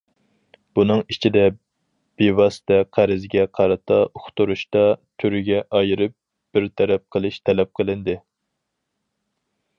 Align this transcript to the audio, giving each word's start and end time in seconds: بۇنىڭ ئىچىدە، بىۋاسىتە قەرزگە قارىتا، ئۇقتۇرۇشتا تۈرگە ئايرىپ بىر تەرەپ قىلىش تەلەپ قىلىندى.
بۇنىڭ 0.77 1.01
ئىچىدە، 1.13 1.43
بىۋاسىتە 2.21 2.79
قەرزگە 2.99 3.43
قارىتا، 3.59 3.99
ئۇقتۇرۇشتا 4.07 4.83
تۈرگە 5.25 5.61
ئايرىپ 5.81 6.17
بىر 6.59 6.67
تەرەپ 6.83 7.07
قىلىش 7.17 7.41
تەلەپ 7.51 7.75
قىلىندى. 7.81 8.19